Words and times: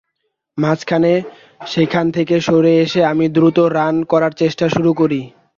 মাঝখানে 0.57 1.13
সেখান 1.65 2.05
থেকে 2.11 2.35
সরে 2.39 2.73
এসে 2.83 3.01
আমি 3.05 3.25
দ্রুত 3.29 3.57
রান 3.75 3.95
করার 4.03 4.33
চেষ্টা 4.33 4.65
শুরু 4.69 4.91
করি। 4.93 5.21